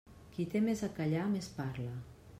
[0.37, 1.91] Qui té més a callar més parla.